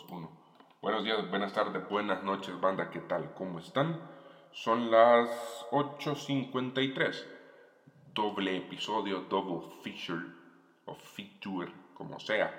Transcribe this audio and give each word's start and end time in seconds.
2, 0.00 0.10
1. 0.10 0.30
Buenos 0.82 1.04
días, 1.04 1.28
buenas 1.30 1.52
tardes, 1.52 1.88
buenas 1.88 2.22
noches, 2.22 2.58
banda, 2.60 2.90
¿qué 2.90 3.00
tal? 3.00 3.34
¿Cómo 3.34 3.58
están? 3.58 4.00
Son 4.52 4.90
las 4.90 5.28
8.53. 5.70 7.26
Doble 8.14 8.56
episodio, 8.56 9.22
double 9.22 9.68
feature, 9.82 10.24
o 10.86 10.94
feature, 10.94 11.72
como 11.94 12.18
sea. 12.18 12.50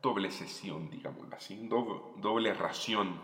Doble 0.00 0.30
sesión, 0.30 0.88
digámoslo 0.90 1.36
así. 1.36 1.66
Doble, 1.68 2.00
doble 2.16 2.54
ración 2.54 3.20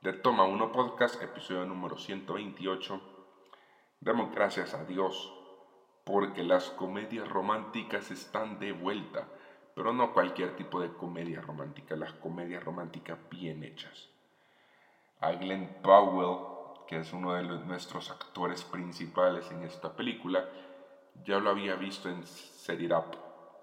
de 0.00 0.12
Toma 0.14 0.44
1 0.44 0.72
Podcast, 0.72 1.22
episodio 1.22 1.64
número 1.64 1.98
128. 1.98 3.00
Damos 4.00 4.34
gracias 4.34 4.74
a 4.74 4.84
Dios 4.84 5.32
porque 6.04 6.42
las 6.42 6.70
comedias 6.70 7.28
románticas 7.28 8.10
están 8.10 8.58
de 8.58 8.72
vuelta 8.72 9.28
pero 9.74 9.92
no 9.92 10.12
cualquier 10.12 10.56
tipo 10.56 10.80
de 10.80 10.92
comedia 10.92 11.40
romántica, 11.40 11.96
las 11.96 12.12
comedias 12.14 12.62
románticas 12.62 13.18
bien 13.30 13.64
hechas. 13.64 14.10
A 15.20 15.32
Glenn 15.32 15.78
Powell, 15.82 16.84
que 16.86 16.98
es 16.98 17.12
uno 17.12 17.34
de 17.34 17.42
nuestros 17.42 18.10
actores 18.10 18.64
principales 18.64 19.50
en 19.50 19.62
esta 19.62 19.94
película, 19.94 20.48
ya 21.24 21.38
lo 21.38 21.50
había 21.50 21.76
visto 21.76 22.08
en 22.08 22.26
Set 22.26 22.80
It 22.80 22.92
Up 22.92 23.16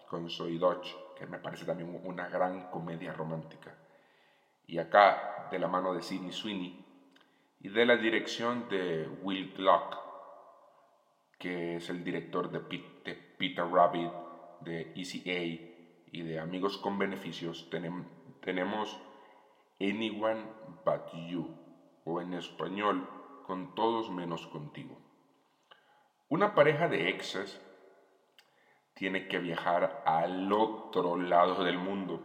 con 0.07 0.29
Zoe 0.29 0.57
Dodge, 0.57 0.95
que 1.17 1.27
me 1.27 1.37
parece 1.37 1.65
también 1.65 1.99
una 2.03 2.27
gran 2.29 2.69
comedia 2.71 3.13
romántica. 3.13 3.75
Y 4.65 4.77
acá, 4.77 5.47
de 5.51 5.59
la 5.59 5.67
mano 5.67 5.93
de 5.93 6.01
Sidney 6.01 6.31
Sweeney 6.31 6.85
y 7.59 7.69
de 7.69 7.85
la 7.85 7.97
dirección 7.97 8.69
de 8.69 9.07
Will 9.21 9.53
Gluck, 9.55 9.97
que 11.37 11.77
es 11.77 11.89
el 11.89 12.03
director 12.03 12.49
de, 12.49 12.59
Peter 13.37 13.65
Rabbit, 13.65 14.11
de 14.61 14.93
Easy 14.95 15.23
A 15.29 15.68
y 16.11 16.23
de 16.23 16.39
amigos 16.39 16.77
con 16.77 16.97
beneficios 16.97 17.69
tenemos 18.41 18.99
Anyone 19.79 20.43
But 20.85 21.13
You, 21.29 21.55
o 22.03 22.21
en 22.21 22.33
español, 22.33 23.07
con 23.45 23.75
todos 23.75 24.11
menos 24.11 24.47
contigo. 24.47 24.99
Una 26.27 26.53
pareja 26.53 26.87
de 26.87 27.09
exes 27.09 27.61
tiene 28.93 29.27
que 29.27 29.39
viajar 29.39 30.03
al 30.05 30.51
otro 30.51 31.15
lado 31.15 31.63
del 31.63 31.77
mundo 31.77 32.21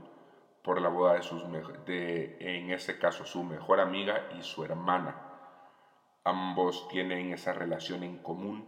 por 0.63 0.81
la 0.81 0.89
boda 0.89 1.15
de 1.15 1.23
sus 1.23 1.45
de, 1.87 2.37
en 2.41 2.71
este 2.71 2.99
caso 2.99 3.25
su 3.25 3.45
mejor 3.45 3.81
amiga 3.81 4.29
y 4.39 4.43
su 4.43 4.65
hermana. 4.65 5.21
Ambos 6.25 6.89
tienen 6.89 7.33
esa 7.33 7.53
relación 7.53 8.03
en 8.03 8.19
común 8.19 8.67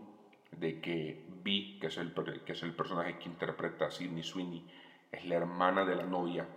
de 0.52 0.80
que 0.80 1.26
Vi, 1.42 1.78
que 1.78 1.88
es 1.88 1.96
el, 1.98 2.14
que 2.44 2.52
es 2.52 2.62
el 2.62 2.74
personaje 2.74 3.18
que 3.18 3.28
interpreta 3.28 3.86
a 3.86 3.90
Sidney 3.90 4.22
Sweeney, 4.22 4.66
es 5.12 5.24
la 5.24 5.36
hermana 5.36 5.84
de 5.84 5.96
la 5.96 6.04
novia. 6.04 6.48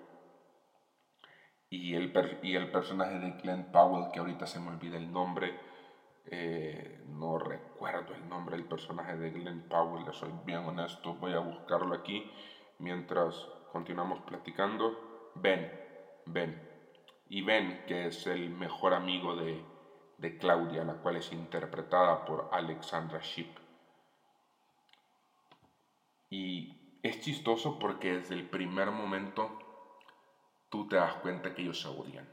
Y 1.69 1.95
el, 1.95 2.11
y 2.41 2.55
el 2.55 2.71
personaje 2.71 3.19
de 3.19 3.31
Glenn 3.41 3.71
Powell, 3.71 4.11
que 4.11 4.19
ahorita 4.19 4.47
se 4.47 4.59
me 4.59 4.69
olvida 4.69 4.97
el 4.97 5.11
nombre, 5.11 5.59
eh, 6.25 7.03
no 7.07 7.37
recuerdo 7.37 8.13
el 8.15 8.27
nombre 8.27 8.57
del 8.57 8.65
personaje 8.65 9.17
de 9.17 9.31
Glenn 9.31 9.67
Powell, 9.69 10.05
le 10.05 10.13
soy 10.13 10.31
bien 10.45 10.59
honesto, 10.59 11.13
voy 11.15 11.33
a 11.33 11.39
buscarlo 11.39 11.93
aquí 11.93 12.29
mientras 12.79 13.47
continuamos 13.71 14.21
platicando. 14.21 15.31
Ben, 15.35 15.71
Ben. 16.25 16.67
Y 17.29 17.43
Ben, 17.43 17.83
que 17.87 18.07
es 18.07 18.25
el 18.25 18.49
mejor 18.49 18.93
amigo 18.93 19.35
de, 19.35 19.63
de 20.17 20.37
Claudia, 20.37 20.83
la 20.83 20.95
cual 20.95 21.17
es 21.17 21.31
interpretada 21.31 22.25
por 22.25 22.49
Alexandra 22.51 23.19
Shipp. 23.19 23.57
Y 26.29 26.78
es 27.01 27.21
chistoso 27.21 27.79
porque 27.79 28.13
desde 28.13 28.35
el 28.35 28.49
primer 28.49 28.91
momento 28.91 29.57
tú 30.69 30.87
te 30.87 30.97
das 30.97 31.13
cuenta 31.15 31.53
que 31.53 31.61
ellos 31.61 31.81
se 31.81 31.87
odian. 31.87 32.29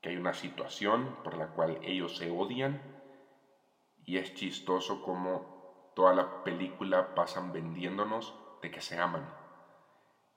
Que 0.00 0.10
hay 0.10 0.16
una 0.16 0.34
situación 0.34 1.18
por 1.24 1.36
la 1.36 1.48
cual 1.48 1.78
ellos 1.82 2.16
se 2.16 2.30
odian 2.30 2.80
y 4.04 4.18
es 4.18 4.34
chistoso 4.34 5.02
como 5.02 5.92
toda 5.94 6.14
la 6.14 6.44
película 6.44 7.14
pasan 7.14 7.52
vendiéndonos 7.52 8.34
de 8.62 8.70
que 8.70 8.80
se 8.80 8.98
aman. 8.98 9.28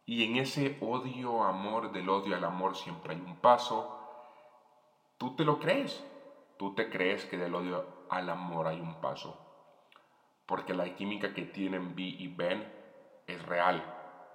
Y 0.06 0.26
en 0.26 0.36
ese 0.36 0.78
odio, 0.82 1.44
amor, 1.44 1.92
del 1.92 2.10
odio 2.10 2.36
al 2.36 2.44
amor 2.44 2.76
siempre 2.76 3.14
hay 3.14 3.22
un 3.22 3.38
paso. 3.38 4.00
Tú 5.18 5.36
te 5.36 5.46
lo 5.46 5.60
crees. 5.60 6.04
Tú 6.58 6.74
te 6.76 6.90
crees 6.90 7.26
que 7.26 7.38
del 7.38 7.56
odio 7.56 8.06
al 8.10 8.30
amor 8.30 8.68
hay 8.68 8.82
un 8.82 9.00
paso. 9.00 9.40
Porque 10.46 10.74
la 10.74 10.94
química 10.96 11.34
que 11.34 11.44
tienen 11.44 11.96
B 11.96 12.02
y 12.02 12.28
Ben 12.28 12.83
es 13.28 13.42
real, 13.46 13.84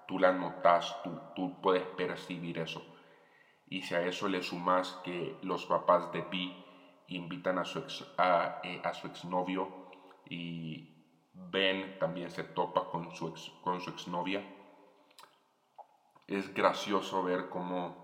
tú 0.06 0.18
la 0.18 0.32
notas, 0.32 0.96
tú, 1.02 1.20
tú 1.34 1.60
puedes 1.60 1.84
percibir 1.84 2.58
eso. 2.58 2.82
Y 3.66 3.82
si 3.82 3.94
a 3.94 4.02
eso 4.02 4.28
le 4.28 4.42
sumas 4.42 4.98
que 5.04 5.38
los 5.42 5.66
papás 5.66 6.10
de 6.12 6.22
Pi 6.22 6.64
invitan 7.08 7.58
a 7.58 7.64
su, 7.64 7.80
ex, 7.80 8.04
a, 8.16 8.60
eh, 8.64 8.80
su 8.94 9.06
exnovio 9.06 9.90
y 10.24 10.94
Ben 11.32 11.98
también 11.98 12.30
se 12.30 12.44
topa 12.44 12.88
con 12.90 13.14
su, 13.14 13.28
ex, 13.28 13.50
con 13.62 13.80
su 13.80 13.90
exnovia, 13.90 14.42
es 16.26 16.52
gracioso 16.52 17.22
ver 17.22 17.48
cómo, 17.48 17.96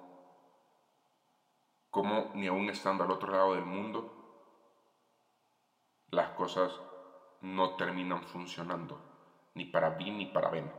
cómo 1.90 2.30
ni 2.34 2.46
aún 2.46 2.68
estando 2.70 3.04
al 3.04 3.10
otro 3.10 3.32
lado 3.32 3.54
del 3.54 3.64
mundo, 3.64 4.10
las 6.10 6.30
cosas 6.30 6.72
no 7.40 7.76
terminan 7.76 8.22
funcionando 8.24 9.13
ni 9.54 9.65
para 9.65 9.91
bien 9.91 10.19
ni 10.19 10.26
para 10.26 10.50
Ben. 10.50 10.70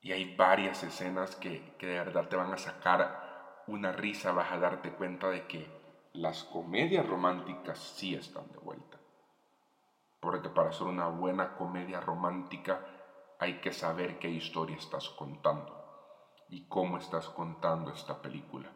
Y 0.00 0.12
hay 0.12 0.34
varias 0.36 0.82
escenas 0.82 1.36
que, 1.36 1.74
que 1.76 1.86
de 1.86 1.98
verdad 1.98 2.28
te 2.28 2.36
van 2.36 2.52
a 2.52 2.58
sacar 2.58 3.62
una 3.66 3.92
risa, 3.92 4.32
vas 4.32 4.52
a 4.52 4.58
darte 4.58 4.92
cuenta 4.92 5.28
de 5.28 5.46
que 5.46 5.80
las 6.12 6.44
comedias 6.44 7.06
románticas 7.06 7.78
sí 7.78 8.14
están 8.14 8.50
de 8.52 8.58
vuelta. 8.58 8.98
Porque 10.20 10.48
para 10.48 10.70
hacer 10.70 10.86
una 10.86 11.08
buena 11.08 11.54
comedia 11.54 12.00
romántica 12.00 12.84
hay 13.38 13.60
que 13.60 13.72
saber 13.72 14.18
qué 14.18 14.28
historia 14.28 14.76
estás 14.76 15.08
contando 15.10 15.80
y 16.48 16.66
cómo 16.66 16.98
estás 16.98 17.28
contando 17.28 17.92
esta 17.92 18.20
película. 18.20 18.70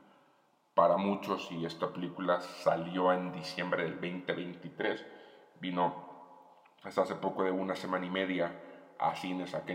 Para 0.75 0.97
muchos, 0.97 1.50
y 1.53 1.67
esta 1.67 1.93
película 1.93 2.41
salió 2.41 3.12
en 3.12 3.33
diciembre 3.33 3.84
del 3.84 3.94
2023, 3.94 5.06
vino 5.61 6.13
hasta 6.84 7.03
hace 7.03 7.15
poco 7.15 7.45
de 7.45 7.50
una 7.50 7.75
semana 7.75 8.06
y 8.06 8.11
media 8.11 8.61
a 8.99 9.15
cines 9.17 9.55
aquí 9.55 9.72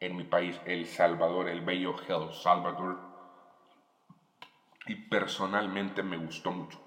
en 0.00 0.16
mi, 0.16 0.24
país, 0.24 0.60
El 0.66 0.86
Salvador, 0.86 1.48
el 1.48 1.62
bello 1.62 1.94
El 2.08 2.32
Salvador. 2.32 2.98
Y 4.86 4.96
personalmente 4.96 6.02
me 6.02 6.16
gustó 6.16 6.50
mucho. 6.50 6.78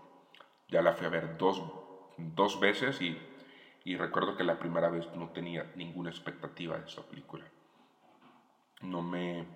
Ya 0.67 0.81
la 0.81 0.93
fui 0.93 1.07
a 1.07 1.09
ver 1.09 1.37
dos, 1.37 1.63
dos 2.17 2.59
veces 2.59 3.01
y, 3.01 3.17
y 3.85 3.95
recuerdo 3.95 4.35
que 4.35 4.43
la 4.43 4.59
primera 4.59 4.89
vez 4.89 5.07
no 5.15 5.29
tenía 5.29 5.71
ninguna 5.75 6.09
expectativa 6.09 6.77
de 6.77 6.85
esa 6.85 7.01
película. 7.03 7.45
No 8.81 9.01
me, 9.01 9.47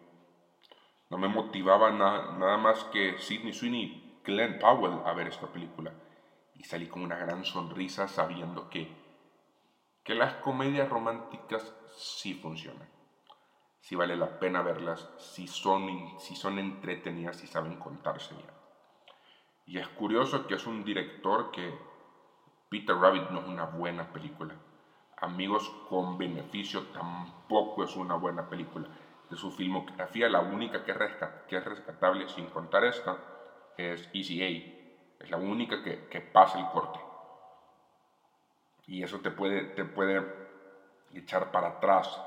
no 1.10 1.18
me 1.18 1.28
motivaba 1.28 1.92
nada 1.92 2.58
más 2.58 2.86
que 2.86 3.20
Sidney 3.20 3.54
Sweeney 3.54 4.20
Glenn 4.24 4.58
Powell 4.58 5.00
a 5.06 5.14
ver 5.14 5.28
esta 5.28 5.48
película. 5.48 5.92
Y 6.56 6.64
salí 6.64 6.88
con 6.88 7.04
una 7.04 7.18
gran 7.18 7.44
sonrisa 7.44 8.08
sabiendo 8.08 8.70
que 8.70 9.01
que 10.04 10.16
las 10.16 10.34
comedias 10.36 10.90
románticas 10.90 11.74
sí 11.96 12.34
funcionan. 12.34 12.90
Sí 13.82 13.96
vale 13.96 14.16
la 14.16 14.40
pena 14.40 14.62
verlas, 14.62 15.10
si 15.18 15.48
son, 15.48 16.20
si 16.20 16.36
son 16.36 16.60
entretenidas 16.60 17.44
y 17.44 17.48
saben 17.48 17.78
contarse 17.78 18.36
bien. 18.36 18.50
Y 19.66 19.78
es 19.78 19.88
curioso 19.90 20.48
que 20.48 20.56
es 20.56 20.66
un 20.66 20.84
director 20.84 21.52
que 21.52 21.78
Peter 22.70 22.96
Rabbit 22.96 23.30
no 23.30 23.40
es 23.42 23.48
una 23.48 23.66
buena 23.66 24.12
película. 24.12 24.56
Amigos 25.18 25.70
con 25.88 26.18
beneficio 26.18 26.88
tampoco 26.88 27.84
es 27.84 27.96
una 27.96 28.16
buena 28.16 28.50
película. 28.50 28.88
De 29.30 29.38
su 29.38 29.52
filmografía, 29.52 30.30
la 30.30 30.42
única 30.42 30.84
que, 30.84 30.94
que 31.48 31.58
es 31.58 31.66
rescatable 31.66 32.28
sin 32.28 32.48
contar 32.48 32.84
esta 32.86 33.18
es 33.78 34.10
Easy 34.14 34.44
A. 34.44 35.24
Es 35.24 35.30
la 35.30 35.38
única 35.38 35.84
que, 35.84 36.08
que 36.08 36.22
pasa 36.22 36.60
el 36.60 36.68
corte 36.70 37.11
y 38.92 39.04
eso 39.04 39.22
te 39.22 39.32
puede, 39.32 39.64
te 39.68 39.86
puede 39.86 40.22
echar 41.14 41.50
para 41.50 41.70
atrás, 41.70 42.22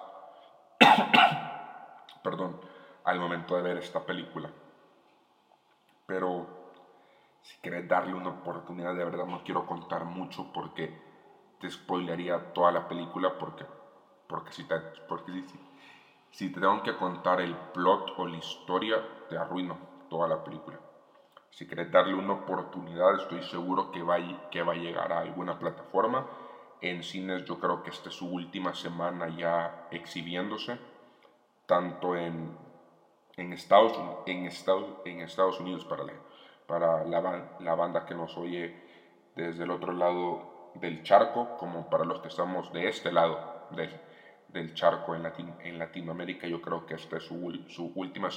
perdón, 2.25 2.59
al 3.05 3.21
momento 3.21 3.55
de 3.55 3.61
ver 3.61 3.77
esta 3.77 4.01
película. 4.01 4.51
Pero 6.07 6.47
si 7.43 7.59
quieres 7.59 7.87
darle 7.87 8.15
una 8.15 8.31
oportunidad, 8.31 8.95
de 8.95 9.05
verdad 9.05 9.27
no 9.27 9.45
quiero 9.45 9.67
contar 9.67 10.07
mucho 10.07 10.51
porque 10.55 10.99
te 11.61 11.71
spoilearía 11.71 12.55
toda 12.55 12.73
la 12.73 12.89
película 12.89 13.37
porque, 13.37 13.67
porque, 14.27 14.53
si, 14.53 14.65
te, 14.65 14.81
porque 15.07 15.33
si, 15.33 15.61
si 16.31 16.51
te 16.51 16.61
tengo 16.61 16.83
que 16.83 16.97
contar 16.97 17.43
el 17.43 17.55
plot 17.75 18.15
o 18.17 18.27
la 18.27 18.39
historia, 18.39 19.07
te 19.29 19.37
arruino 19.37 19.77
toda 20.09 20.29
la 20.29 20.43
película. 20.43 20.81
Si 21.51 21.67
quieres 21.67 21.93
darle 21.93 22.15
una 22.15 22.33
oportunidad, 22.33 23.17
estoy 23.17 23.43
seguro 23.43 23.91
que 23.91 24.03
va, 24.03 24.17
que 24.51 24.63
va 24.63 24.73
a 24.73 24.77
llegar 24.77 25.13
a 25.13 25.21
alguna 25.21 25.59
plataforma 25.59 26.27
en 26.81 27.03
cines 27.03 27.45
yo 27.45 27.59
creo 27.59 27.83
que 27.83 27.91
esta 27.91 28.09
es 28.09 28.15
su 28.15 28.27
última 28.27 28.75
semana 28.75 29.29
ya 29.37 29.89
exhibiéndose, 29.91 30.79
tanto 31.67 32.17
en 32.17 32.57
en 33.37 33.53
Estados, 33.53 33.93
en 34.27 34.47
Estados, 35.21 35.61
Unidos 35.61 35.85
para, 36.67 37.05
la, 37.05 37.75
banda 37.75 38.07
que 38.07 38.15
nos 38.15 38.37
oye 38.37 38.75
desde 39.35 39.65
el 39.65 39.71
otro 39.71 39.93
lado 39.93 40.71
del 40.75 41.03
charco, 41.03 41.57
como 41.59 41.89
para 41.91 42.05
los 42.05 42.21
que 42.21 42.29
estamos 42.29 42.73
de 42.73 42.89
este 42.89 43.11
lado 43.11 43.67
del, 43.71 44.75
charco 44.75 45.17
en, 45.17 45.79
Latinoamérica. 45.79 46.47
Yo 46.47 46.63
creo 46.63 46.87
que 46.87 46.95
esta 46.95 47.17
es 47.17 47.25
su, 47.25 47.65
su 47.69 47.93
última 47.97 48.29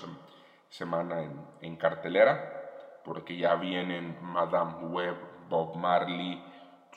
semana 0.69 1.21
en, 1.21 1.39
en, 1.61 1.75
cartelera, 1.75 3.01
porque 3.05 3.37
ya 3.37 3.55
vienen 3.55 4.17
Madame 4.21 4.87
Web, 4.87 5.15
Bob 5.47 5.75
Marley, 5.75 6.43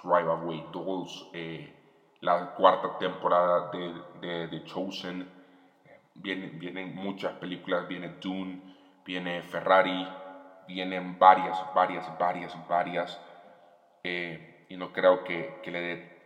Drive 0.02 0.30
Away 0.30 0.66
Dolls, 0.72 1.28
eh, 1.32 1.72
la 2.20 2.54
cuarta 2.54 2.98
temporada 2.98 3.70
de, 3.70 3.94
de, 4.20 4.46
de 4.48 4.64
Chosen 4.64 5.26
vienen, 6.14 6.58
vienen 6.58 6.94
muchas 6.94 7.32
películas, 7.34 7.88
viene 7.88 8.16
Dune, 8.20 8.60
viene 9.04 9.42
Ferrari, 9.42 10.06
vienen 10.66 11.18
varias, 11.18 11.58
varias, 11.74 12.18
varias, 12.18 12.68
varias, 12.68 13.20
eh, 14.02 14.66
y 14.68 14.76
no 14.76 14.92
creo 14.92 15.24
que, 15.24 15.60
que 15.62 15.70
le 15.70 15.80
dé 15.80 16.20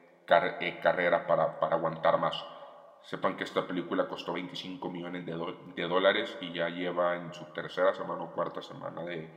eh, 0.61 0.81
carrera 0.83 1.27
para, 1.27 1.59
para, 1.59 1.77
aguantar 1.77 2.19
más. 2.19 2.45
Sepan 3.03 3.37
que 3.37 3.45
esta 3.45 3.67
película 3.67 4.09
costó 4.09 4.33
25 4.33 4.89
millones 4.91 5.27
de, 5.27 5.57
de, 5.75 5.89
dólares 5.89 6.37
y 6.41 6.53
ya 6.53 6.69
lleva 6.69 7.17
en 7.17 7.33
su 7.35 7.45
tercera 7.53 7.95
semana 7.95 8.25
o 8.25 8.33
cuarta 8.33 8.63
semana 8.63 9.03
de, 9.03 9.31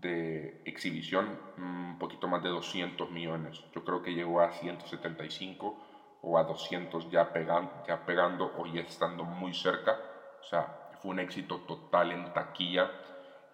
de 0.00 0.62
exhibición 0.64 1.38
un 1.58 1.98
poquito 1.98 2.28
más 2.28 2.42
de 2.42 2.50
200 2.50 3.10
millones. 3.10 3.62
Yo 3.74 3.84
creo 3.84 4.02
que 4.02 4.14
llegó 4.14 4.40
a 4.40 4.52
175 4.52 6.18
o 6.22 6.38
a 6.38 6.44
200 6.44 7.10
ya, 7.10 7.32
pegan, 7.32 7.70
ya 7.86 8.04
pegando 8.04 8.52
o 8.56 8.66
ya 8.66 8.80
estando 8.80 9.24
muy 9.24 9.54
cerca. 9.54 9.98
O 10.40 10.44
sea, 10.44 10.90
fue 11.00 11.12
un 11.12 11.20
éxito 11.20 11.60
total 11.60 12.12
en 12.12 12.32
taquilla 12.32 12.90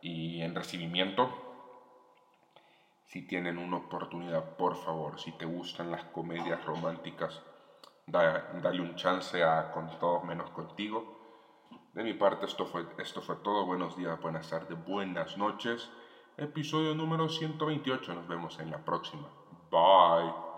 y 0.00 0.40
en 0.40 0.54
recibimiento. 0.54 1.30
Si 3.06 3.26
tienen 3.26 3.58
una 3.58 3.76
oportunidad, 3.76 4.56
por 4.56 4.76
favor, 4.76 5.20
si 5.20 5.32
te 5.32 5.44
gustan 5.44 5.90
las 5.90 6.04
comedias 6.04 6.64
románticas, 6.64 7.42
dale 8.06 8.80
un 8.80 8.96
chance 8.96 9.42
a 9.42 9.70
Con 9.70 9.98
Todos 9.98 10.24
Menos 10.24 10.50
Contigo. 10.50 11.20
De 11.92 12.02
mi 12.02 12.14
parte, 12.14 12.46
esto 12.46 12.64
fue, 12.64 12.86
esto 12.98 13.20
fue 13.20 13.36
todo. 13.36 13.66
Buenos 13.66 13.96
días, 13.98 14.18
buenas 14.20 14.48
tardes, 14.48 14.82
buenas 14.86 15.36
noches. 15.36 15.90
Episodio 16.36 16.94
número 16.94 17.28
128. 17.28 18.14
Nos 18.14 18.26
vemos 18.26 18.58
en 18.58 18.70
la 18.70 18.84
próxima. 18.84 19.28
Bye. 19.70 20.51